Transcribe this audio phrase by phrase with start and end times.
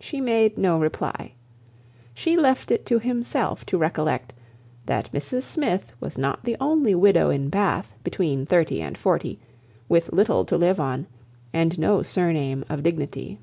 [0.00, 1.34] She made no reply.
[2.14, 4.32] She left it to himself to recollect,
[4.86, 9.38] that Mrs Smith was not the only widow in Bath between thirty and forty,
[9.86, 11.06] with little to live on,
[11.52, 13.38] and no surname of dignity.